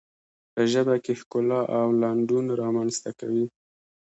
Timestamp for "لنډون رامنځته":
2.01-3.11